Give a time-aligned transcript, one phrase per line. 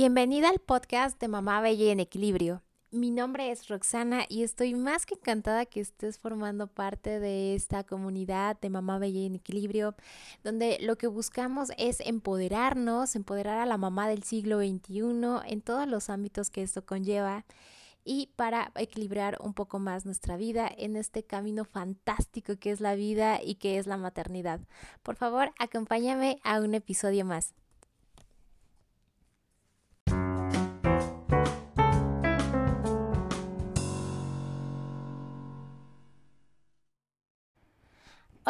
[0.00, 2.62] Bienvenida al podcast de Mamá Bella en Equilibrio.
[2.92, 7.82] Mi nombre es Roxana y estoy más que encantada que estés formando parte de esta
[7.82, 9.96] comunidad de Mamá Bella en Equilibrio,
[10.44, 15.00] donde lo que buscamos es empoderarnos, empoderar a la mamá del siglo XXI
[15.46, 17.44] en todos los ámbitos que esto conlleva
[18.04, 22.94] y para equilibrar un poco más nuestra vida en este camino fantástico que es la
[22.94, 24.60] vida y que es la maternidad.
[25.02, 27.52] Por favor, acompáñame a un episodio más.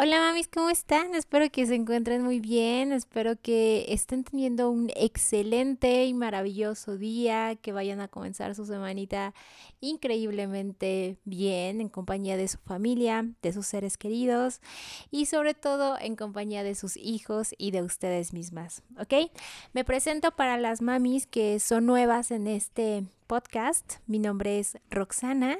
[0.01, 1.13] Hola mamis, ¿cómo están?
[1.13, 7.57] Espero que se encuentren muy bien, espero que estén teniendo un excelente y maravilloso día,
[7.57, 9.33] que vayan a comenzar su semanita
[9.81, 14.61] increíblemente bien en compañía de su familia, de sus seres queridos
[15.11, 19.29] y sobre todo en compañía de sus hijos y de ustedes mismas, ¿ok?
[19.73, 25.57] Me presento para las mamis que son nuevas en este podcast, mi nombre es Roxana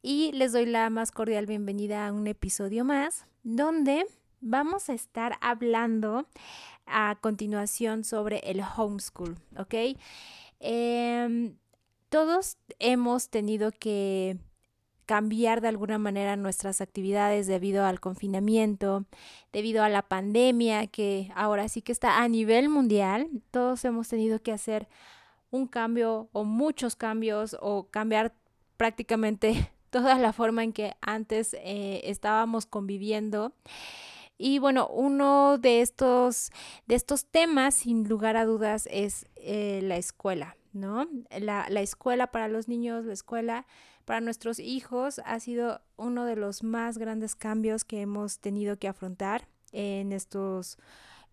[0.00, 4.04] y les doy la más cordial bienvenida a un episodio más donde
[4.40, 6.26] vamos a estar hablando
[6.86, 9.96] a continuación sobre el homeschool, ¿ok?
[10.60, 11.56] Em,
[12.08, 14.38] todos hemos tenido que
[15.06, 19.04] cambiar de alguna manera nuestras actividades debido al confinamiento,
[19.52, 23.28] debido a la pandemia que ahora sí que está a nivel mundial.
[23.50, 24.88] Todos hemos tenido que hacer
[25.50, 28.34] un cambio o muchos cambios o cambiar
[28.76, 33.52] prácticamente toda la forma en que antes eh, estábamos conviviendo.
[34.36, 36.50] Y bueno, uno de estos,
[36.88, 41.06] de estos temas, sin lugar a dudas, es eh, la escuela, ¿no?
[41.30, 43.66] La, la escuela para los niños, la escuela
[44.04, 48.88] para nuestros hijos ha sido uno de los más grandes cambios que hemos tenido que
[48.88, 50.76] afrontar en estos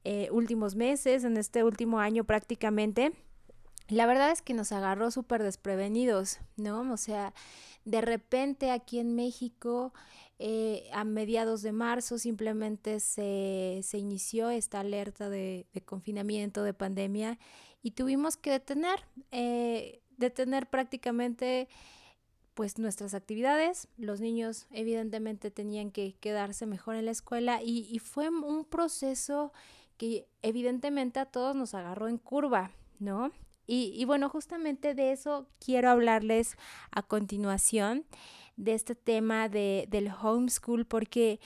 [0.03, 3.11] eh, últimos meses, en este último año prácticamente.
[3.87, 6.93] La verdad es que nos agarró súper desprevenidos, ¿no?
[6.93, 7.33] O sea,
[7.85, 9.93] de repente aquí en México,
[10.39, 17.39] eh, a mediados de marzo, simplemente se, inició esta alerta de, confinamiento, de pandemia,
[17.83, 21.67] y tuvimos que detener, eh, detener prácticamente
[22.53, 23.87] pues nuestras actividades.
[23.97, 29.51] Los niños evidentemente tenían que quedarse mejor en la escuela y, y fue un proceso
[29.97, 33.31] que evidentemente a todos nos agarró en curva, ¿no?
[33.73, 36.57] Y, bueno, justamente de eso quiero hablarles
[36.91, 38.05] a continuación,
[38.57, 41.39] de este tema de, del homeschool, porque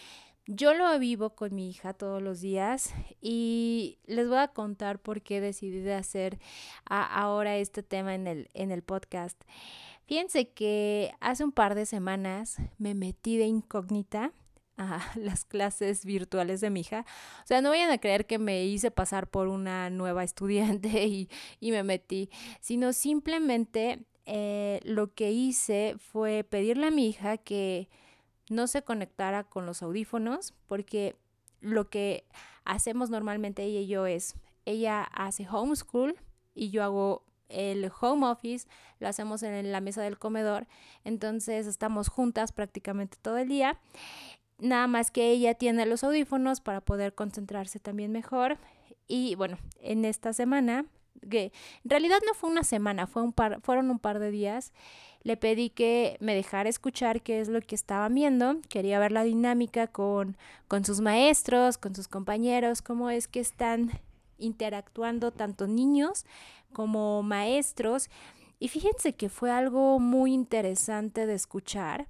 [0.47, 5.21] yo lo vivo con mi hija todos los días y les voy a contar por
[5.21, 6.39] qué decidí hacer
[6.85, 9.39] ahora este tema en el, en el podcast.
[10.07, 14.31] Fíjense que hace un par de semanas me metí de incógnita
[14.77, 17.05] a las clases virtuales de mi hija.
[17.43, 21.29] O sea, no vayan a creer que me hice pasar por una nueva estudiante y,
[21.59, 27.89] y me metí, sino simplemente eh, lo que hice fue pedirle a mi hija que
[28.49, 31.15] no se conectara con los audífonos, porque
[31.61, 32.25] lo que
[32.63, 36.15] hacemos normalmente ella y yo es, ella hace homeschool
[36.53, 38.67] y yo hago el home office,
[38.99, 40.67] lo hacemos en la mesa del comedor,
[41.03, 43.79] entonces estamos juntas prácticamente todo el día
[44.57, 48.57] Nada más que ella tiene los audífonos para poder concentrarse también mejor.
[49.07, 50.85] Y bueno, en esta semana,
[51.29, 51.51] que
[51.83, 54.71] en realidad no fue una semana, fue un par, fueron un par de días,
[55.23, 58.57] le pedí que me dejara escuchar qué es lo que estaba viendo.
[58.69, 63.91] Quería ver la dinámica con, con sus maestros, con sus compañeros, cómo es que están
[64.37, 66.25] interactuando tanto niños
[66.73, 68.09] como maestros.
[68.59, 72.05] Y fíjense que fue algo muy interesante de escuchar.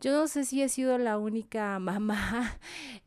[0.00, 2.56] Yo no sé si he sido la única mamá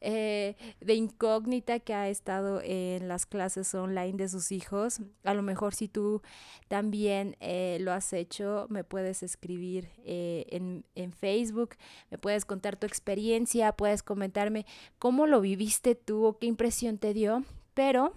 [0.01, 4.99] eh, de incógnita que ha estado en las clases online de sus hijos.
[5.23, 6.21] A lo mejor si tú
[6.67, 11.75] también eh, lo has hecho, me puedes escribir eh, en, en Facebook,
[12.09, 14.65] me puedes contar tu experiencia, puedes comentarme
[14.99, 17.45] cómo lo viviste tú o qué impresión te dio.
[17.73, 18.11] Pero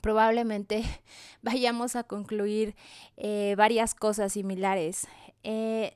[0.00, 0.84] probablemente
[1.42, 2.74] vayamos a concluir
[3.56, 5.06] varias cosas similares.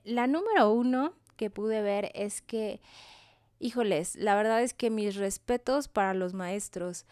[0.04, 2.82] La número uno que pude ver es que,
[3.58, 7.06] híjoles, la verdad es que mis respetos para los maestros.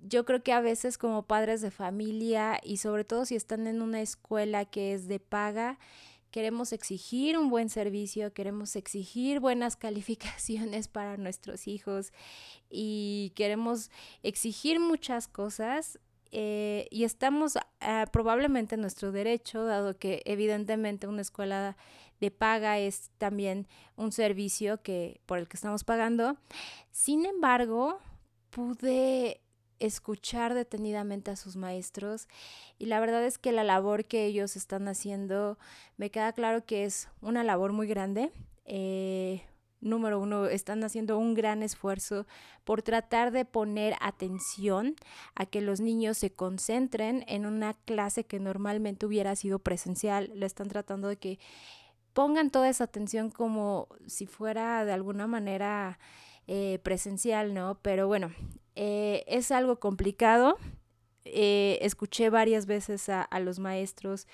[0.00, 3.82] Yo creo que a veces como padres de familia y sobre todo si están en
[3.82, 5.78] una escuela que es de paga,
[6.30, 12.12] queremos exigir un buen servicio, queremos exigir buenas calificaciones para nuestros hijos
[12.70, 13.90] y queremos
[14.22, 15.98] exigir muchas cosas
[16.32, 21.76] eh, y estamos ah, probablemente en nuestro derecho, dado que evidentemente una escuela
[22.20, 26.36] de paga es también un servicio que por el que estamos pagando.
[26.90, 27.98] Sin embargo,
[28.50, 29.40] pude
[29.78, 32.28] escuchar detenidamente a sus maestros
[32.78, 35.58] y la verdad es que la labor que ellos están haciendo
[35.96, 38.30] me queda claro que es una labor muy grande.
[38.66, 39.42] Eh,
[39.80, 42.26] número uno, están haciendo un gran esfuerzo
[42.64, 44.94] por tratar de poner atención
[45.34, 50.30] a que los niños se concentren en una clase que normalmente hubiera sido presencial.
[50.34, 51.38] Le están tratando de que
[52.12, 55.98] pongan toda esa atención como si fuera de alguna manera
[56.46, 57.78] eh, presencial, ¿no?
[57.82, 58.32] Pero bueno,
[58.74, 60.56] eh, es algo complicado.
[61.24, 64.26] Eh, escuché varias veces a, los maestros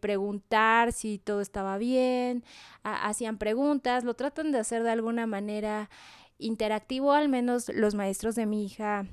[0.00, 2.44] preguntar si todo estaba bien,
[2.82, 5.88] hacían preguntas, lo tratan de hacer de alguna manera
[6.38, 9.06] interactivo, al menos los maestros de mi hija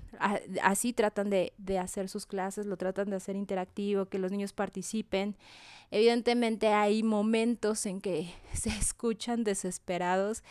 [0.62, 5.36] así tratan de, hacer sus clases, lo tratan de hacer interactivo, que los niños participen.
[5.92, 10.44] Evidentemente hay momentos en que se escuchan desesperados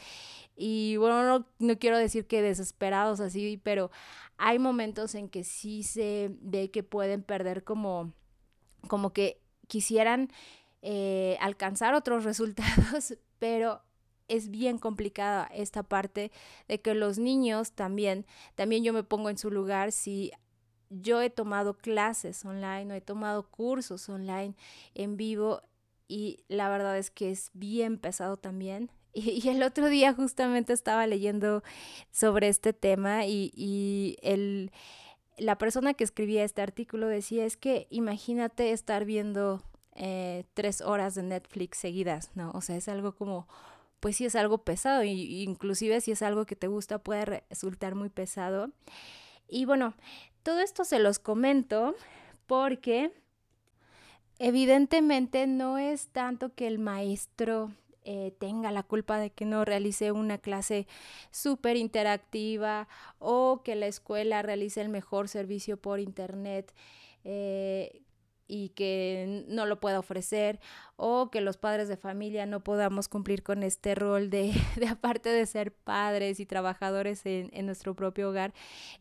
[0.56, 3.90] y bueno, no, quiero decir que desesperados así, pero
[4.36, 8.12] hay momentos en que sí se ve que pueden perder como,
[8.88, 10.30] como que quisieran
[10.82, 13.82] eh, alcanzar otros resultados, pero
[14.28, 16.32] es bien complicada esta parte
[16.68, 20.32] de que los niños también, también yo me pongo en su lugar si
[20.90, 24.54] yo he tomado clases online o he tomado cursos online
[24.94, 25.62] en vivo
[26.08, 28.90] y la verdad es que es bien pesado también.
[29.16, 31.62] Y, el otro día justamente estaba leyendo
[32.10, 34.72] sobre este tema y, y el,
[35.38, 39.62] la persona que escribía este artículo decía es que imagínate estar viendo
[39.94, 42.50] eh, tres horas de Netflix seguidas, ¿no?
[42.54, 43.46] O sea, es algo como
[44.04, 47.94] pues sí es algo pesado, y, inclusive si es algo que te gusta puede resultar
[47.94, 48.70] muy pesado.
[49.48, 49.94] Y bueno,
[50.42, 51.94] todo esto se los comento
[52.46, 53.12] porque
[54.38, 57.72] evidentemente no es tanto que el maestro
[58.02, 60.86] eh, tenga la culpa de que no realice una clase
[61.30, 66.74] súper interactiva o que la escuela realice el mejor servicio por internet.
[67.24, 68.02] Eh,
[68.46, 70.60] y que no lo pueda ofrecer
[70.96, 75.28] o que los padres de familia no podamos cumplir con este rol de, de aparte
[75.28, 78.52] de ser padres y trabajadores en, en nuestro propio hogar,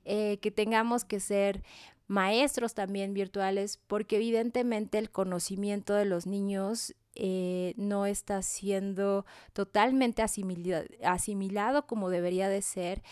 [0.06, 1.64] eh, que tengamos que ser
[2.08, 10.22] maestros también virtuales porque evidentemente el conocimiento de los niños eh, no está siendo totalmente
[10.22, 13.04] asimilado, asimilado, como debería de ser.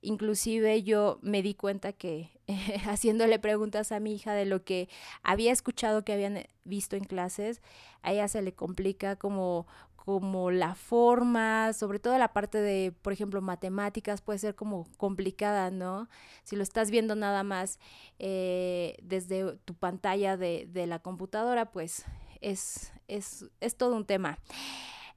[0.00, 2.30] Inclusive yo me di cuenta que
[2.86, 4.88] haciéndole preguntas a mi hija de lo que
[5.22, 7.62] había escuchado que habían visto en clases,
[8.02, 9.66] a ella se le complica como
[10.08, 15.70] como la forma, sobre todo la parte de, por ejemplo, matemáticas puede ser como complicada,
[15.70, 16.08] ¿no?
[16.44, 17.78] Si lo estás viendo nada más
[18.18, 22.06] eh, desde tu pantalla de, de la computadora, pues
[22.40, 24.38] es, es, es todo un tema.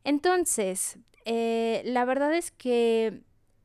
[0.04, 3.22] Entonces, eh, la verdad es que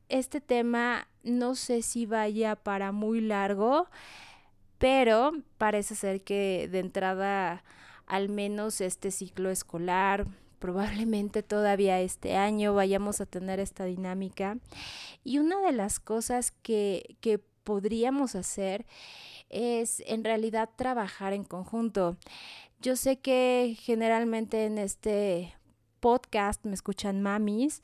[0.09, 3.87] este tema no sé si vaya para muy largo,
[4.77, 7.63] pero parece ser que de entrada
[8.05, 10.27] al menos este ciclo escolar,
[10.59, 14.57] probablemente todavía este año vayamos a tener esta dinámica.
[15.23, 18.85] Y una de las cosas que, que podríamos hacer
[19.49, 22.15] es en realidad trabajar en conjunto.
[22.79, 25.53] Yo sé que generalmente en este
[25.99, 27.83] podcast me escuchan mamis,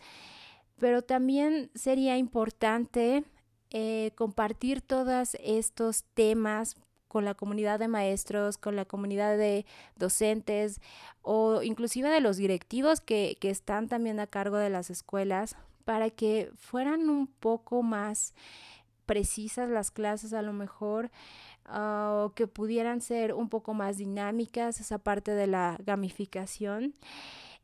[0.79, 3.25] pero también sería importante
[3.71, 6.77] eh, compartir todos estos temas
[7.09, 9.65] con la comunidad de maestros, con la comunidad de
[9.97, 10.79] docentes
[11.21, 16.09] o inclusive de los directivos que, que están también a cargo de las escuelas para
[16.09, 18.33] que fueran un poco más
[19.13, 21.11] precisas las clases a lo mejor
[21.71, 26.95] o que pudieran ser un poco más dinámicas, esa parte de la gamificación.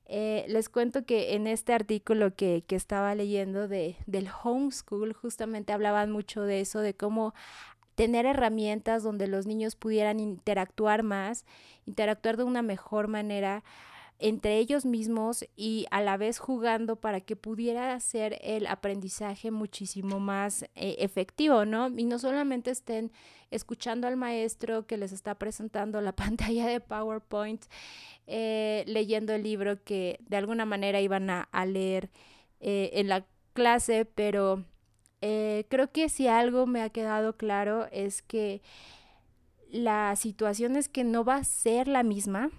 [0.05, 5.73] Eh, les cuento que en este artículo que, que estaba leyendo de, del homeschool, justamente
[5.73, 7.33] hablaban mucho de eso, de cómo
[7.95, 11.45] tener herramientas donde los niños pudieran interactuar más,
[11.87, 13.63] interactuar de una mejor manera
[14.19, 20.19] entre ellos mismos y a la vez jugando para que pudiera hacer el aprendizaje muchísimo
[20.19, 21.87] más eh, efectivo, ¿no?
[21.87, 23.13] Y no solamente estén
[23.49, 27.63] escuchando al maestro que les está presentando la pantalla de PowerPoint,
[28.27, 32.09] eh, leyendo el libro que de alguna manera iban a, leer
[32.59, 34.65] eh, en la clase, pero
[35.21, 38.61] creo que si algo me ha quedado claro es que
[39.69, 42.51] la situación es que no va a ser la misma,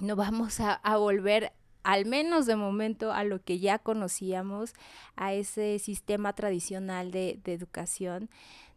[0.00, 4.74] no vamos a, volver al menos de momento a lo que ya conocíamos,
[5.16, 8.30] a ese sistema tradicional de, de, educación.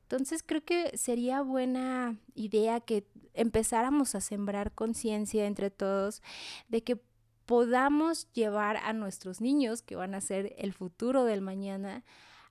[0.04, 6.22] Entonces creo que sería buena idea que empezáramos a sembrar conciencia entre todos
[6.70, 7.00] de que
[7.46, 12.04] podamos llevar a nuestros niños, que van a ser el futuro del mañana,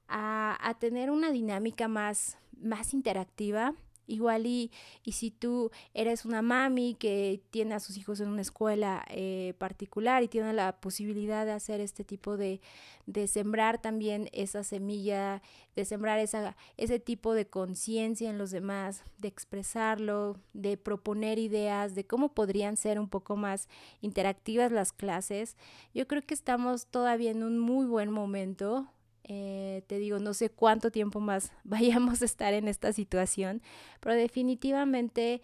[0.09, 3.75] a, a tener una dinámica más, más interactiva
[4.07, 4.71] Igual y,
[5.03, 9.55] y, si tú eres una mami que tiene a sus hijos en una escuela eh,
[9.59, 12.61] particular y tiene la posibilidad de hacer este tipo de,
[13.07, 15.43] de sembrar también esa semilla,
[15.75, 21.95] de sembrar esa, ese tipo de conciencia en los demás, de expresarlo, de proponer ideas,
[21.95, 23.69] de cómo podrían ser un poco más
[24.01, 25.57] interactivas las clases,
[25.95, 28.87] yo creo que estamos todavía en un muy buen momento
[29.29, 33.61] eh, te digo, no sé cuánto tiempo más vayamos a estar en esta situación,
[34.01, 35.43] pero definitivamente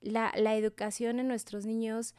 [0.00, 2.14] la, la educación en nuestros niños,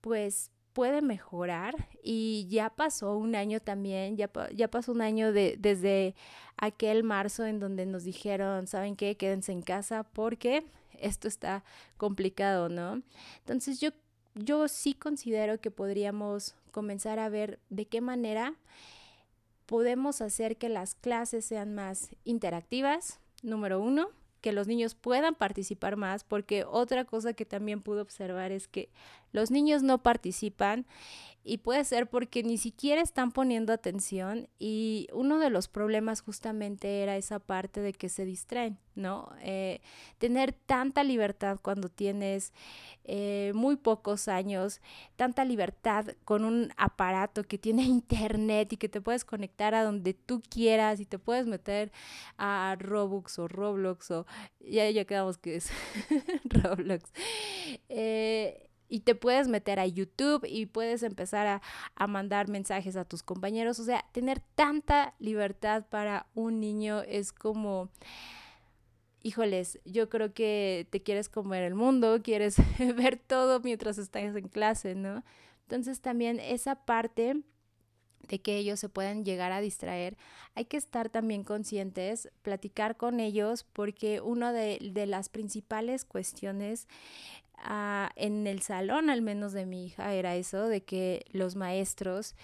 [0.00, 5.56] pues puede mejorar y ya pasó un año también, ya, ya pasó un año de,
[5.58, 6.14] desde
[6.56, 9.16] aquel marzo en donde nos dijeron, ¿saben qué?
[9.16, 10.64] Quédense en casa porque
[10.98, 11.64] esto está
[11.96, 13.02] complicado, ¿no?
[13.38, 13.90] Entonces yo,
[14.34, 18.54] yo sí considero que podríamos comenzar a ver de qué manera
[19.72, 24.10] podemos hacer que las clases sean más interactivas, número uno,
[24.42, 28.90] que los niños puedan participar más, porque otra cosa que también pude observar es que
[29.32, 30.86] los niños no participan
[31.44, 37.02] y puede ser porque ni siquiera están poniendo atención y uno de los problemas justamente
[37.02, 39.28] era esa parte de que se distraen, ¿no?
[39.40, 39.80] Eh,
[40.18, 42.52] tener tanta libertad cuando tienes
[43.04, 44.80] eh, muy pocos años,
[45.16, 50.14] tanta libertad con un aparato que tiene internet y que te puedes conectar a donde
[50.14, 51.90] tú quieras y te puedes meter
[52.38, 54.26] a Robux o Roblox o
[54.60, 55.70] ya, ya quedamos que es
[56.44, 57.10] Roblox.
[57.88, 61.62] Eh, y te puedes meter a YouTube y puedes empezar a,
[61.94, 63.78] a, mandar mensajes a tus compañeros.
[63.78, 67.88] O sea, tener tanta libertad para un niño es como,
[69.22, 72.56] híjoles, yo creo que te quieres comer el mundo, quieres
[72.96, 75.24] ver todo mientras estás en clase, ¿no?
[75.62, 77.40] Entonces también esa parte
[78.28, 80.16] de que ellos se puedan llegar a distraer,
[80.54, 86.86] hay que estar también conscientes, platicar con ellos, porque una de, de las principales cuestiones
[87.64, 92.34] Ah, en el salón al menos de mi hija era eso, de que los maestros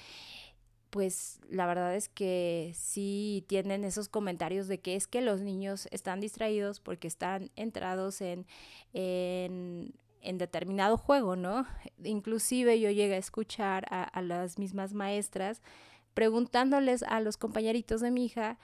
[0.90, 5.88] pues la verdad es que sí tienen esos comentarios de que es que los niños
[5.90, 8.46] están distraídos porque están entrados en,
[8.94, 11.66] en, en determinado juego, ¿no?
[12.02, 15.62] Inclusive yo llegué a escuchar a, las mismas maestras
[16.14, 18.58] preguntándoles a los compañeritos de mi hija,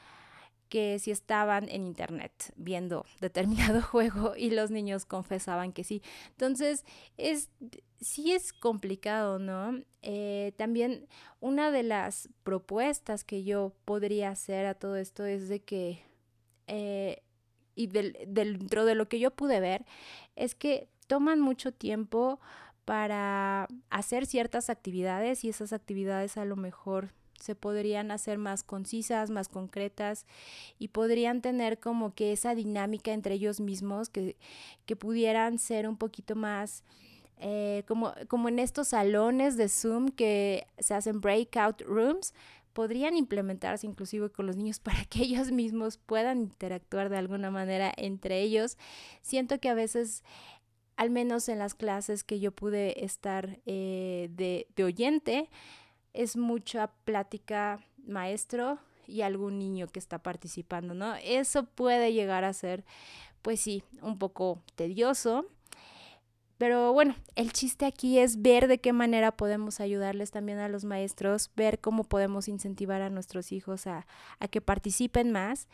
[0.68, 6.02] que si estaban en internet viendo determinado juego y los niños confesaban que sí.
[6.30, 6.84] Entonces,
[7.16, 7.50] es,
[8.00, 9.82] sí es complicado, ¿no?
[10.02, 11.06] Eh, también
[11.40, 16.00] una de las propuestas que yo podría hacer a todo esto es de que,
[16.66, 17.22] eh,
[17.76, 19.84] y del, dentro de lo que yo pude ver,
[20.34, 22.40] es que toman mucho tiempo
[22.84, 29.30] para hacer ciertas actividades y esas actividades a lo mejor se podrían hacer más concisas,
[29.30, 30.26] más concretas
[30.76, 34.36] y podrían tener como que esa dinámica entre ellos mismos que,
[34.86, 36.82] que pudieran ser un poquito más...
[37.38, 42.32] Eh, como, como en estos salones de Zoom que se hacen breakout rooms,
[42.74, 47.90] podrían implementarse inclusive con los niños para que ellos mismos puedan interactuar de alguna manera
[47.96, 48.76] entre ellos.
[49.22, 50.22] Siento que a veces,
[50.96, 55.50] al menos en las clases que yo pude estar eh, de, oyente,
[56.12, 61.14] es mucha plática maestro y algún niño que está participando, ¿no?
[61.16, 62.84] Eso puede llegar a ser,
[63.42, 65.46] pues sí, un poco tedioso.
[66.56, 70.84] Pero bueno, el chiste aquí es ver de qué manera podemos ayudarles también a los
[70.84, 74.06] maestros, ver cómo podemos incentivar a nuestros hijos a,
[74.38, 75.66] a que participen más.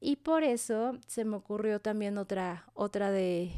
[0.00, 3.52] Y por eso se me ocurrió también otra, otra de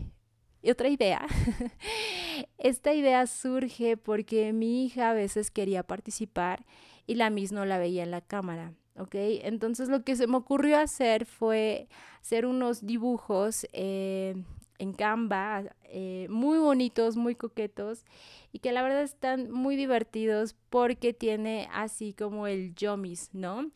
[0.63, 1.27] y otra idea.
[2.59, 6.65] Esta idea surge porque mi hija a veces quería participar
[7.07, 8.75] y la misma no la veía en la cámara.
[8.97, 9.15] ¿ok?
[9.15, 11.89] Entonces lo que se me ocurrió hacer fue
[12.21, 14.35] hacer unos dibujos eh,
[14.81, 18.05] en Canva, eh, muy bonitos, muy coquetos
[18.51, 23.71] y que la verdad están muy divertidos porque tiene así como el yomis, ¿no?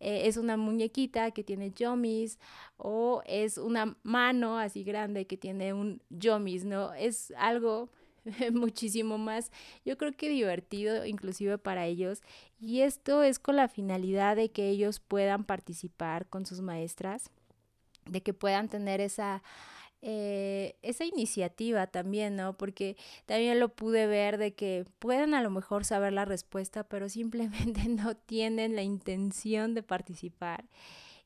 [0.00, 2.38] Eh, es una muñequita que tiene yomis
[2.78, 6.94] o es una mano así grande que tiene un yomis, ¿no?
[6.94, 7.90] Es algo
[8.52, 9.52] muchísimo más,
[9.84, 12.22] yo creo que divertido inclusive para ellos.
[12.58, 17.30] Y esto es con la finalidad de que ellos puedan participar con sus maestras,
[18.06, 19.42] de que puedan tener esa
[20.00, 22.56] eh, esa iniciativa también, ¿no?
[22.56, 27.08] Porque también lo pude ver de que pueden a lo mejor saber la respuesta, pero
[27.08, 30.64] simplemente no tienen la intención de participar.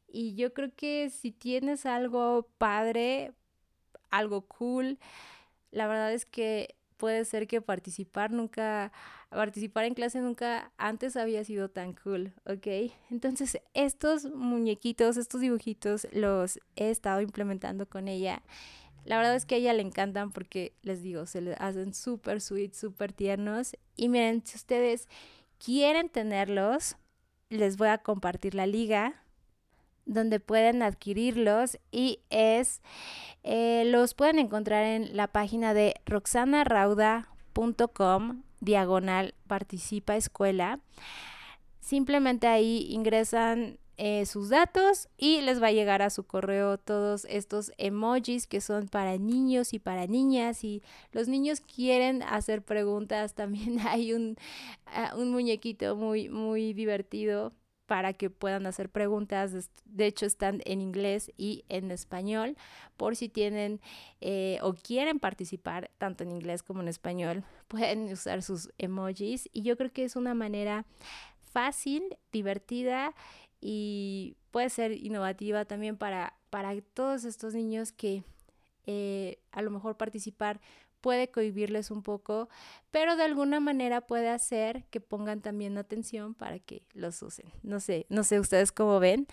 [0.08, 3.32] Y yo creo que si tienes algo padre,
[4.10, 4.98] algo cool,
[5.70, 8.92] la verdad es que puede ser que participar nunca,
[9.34, 12.92] participar en clase nunca antes había sido tan cool, ¿ok?
[13.10, 18.42] Entonces estos muñequitos, estos dibujitos los he estado implementando con ella.
[19.04, 22.40] La verdad es que a ella le encantan porque, les digo, se le hacen súper
[22.40, 23.76] sweet, súper tiernos.
[23.96, 25.08] Y miren, si ustedes
[25.58, 26.96] quieren tenerlos,
[27.48, 29.24] les voy a compartir la liga
[30.04, 32.82] donde pueden adquirirlos y es,
[33.44, 40.80] eh, los pueden encontrar en la página de roxanarauda.com diagonal participa escuela.
[41.80, 47.26] Simplemente ahí ingresan eh, sus datos y les va a llegar a su correo todos
[47.26, 53.34] estos emojis que son para niños y para niñas y los niños quieren hacer preguntas
[53.34, 54.36] también hay un,
[54.86, 57.52] ah, un muñequito muy muy divertido
[57.86, 59.70] para que puedan hacer preguntas.
[59.84, 62.56] De hecho, están en inglés y en español,
[62.96, 63.80] por si tienen
[64.20, 69.48] eh, o quieren participar tanto en inglés como en español, pueden usar sus emojis.
[69.52, 70.86] Y yo creo que es una manera
[71.52, 73.14] fácil, divertida
[73.60, 78.24] y puede ser innovativa también para, para todos estos niños que
[78.86, 80.60] eh, a lo mejor participar
[81.02, 82.48] puede cohibirles un poco,
[82.90, 87.46] pero de alguna manera puede hacer que pongan también atención para que los usen.
[87.62, 89.26] No sé, no sé ustedes cómo ven.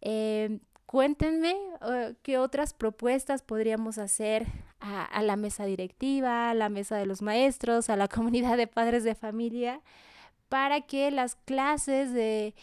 [0.00, 4.46] Eh, cuéntenme uh, qué otras propuestas podríamos hacer
[4.80, 8.66] a, a, la mesa directiva, a la mesa de los maestros, a la comunidad de
[8.66, 9.82] padres de familia,
[10.48, 12.54] para que las clases de,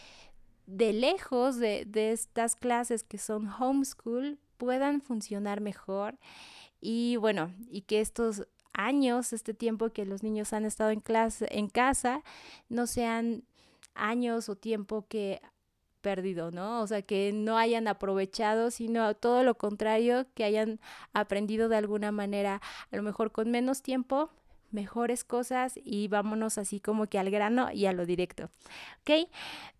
[0.66, 6.18] de lejos de, de estas clases que son homeschool puedan funcionar mejor
[6.80, 11.46] y bueno, y que estos años, este tiempo que los niños han estado en clase,
[11.50, 12.22] en casa,
[12.68, 13.44] no sean
[13.94, 15.40] años o tiempo que
[16.00, 16.80] perdido, ¿no?
[16.80, 20.80] O sea, que no hayan aprovechado, sino todo lo contrario, que hayan
[21.12, 22.60] aprendido de alguna manera,
[22.90, 24.30] a lo mejor con menos tiempo,
[24.70, 28.50] mejores cosas y vámonos así como que al grano y a lo directo.
[29.00, 29.28] ¿Ok?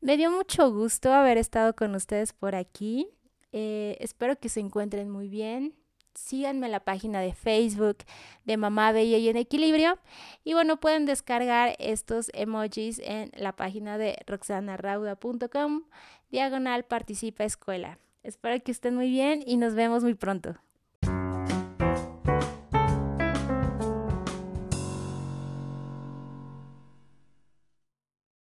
[0.00, 3.08] Me dio mucho gusto haber estado con ustedes por aquí.
[3.52, 5.74] Eh, espero que se encuentren muy bien
[6.14, 7.98] síganme en la página de Facebook
[8.44, 9.98] de Mamá Bella y en Equilibrio.
[10.44, 15.84] Y bueno, pueden descargar estos emojis en la página de roxanarauda.com,
[16.30, 17.98] diagonal participa escuela.
[18.22, 20.56] Espero que estén muy bien y nos vemos muy pronto.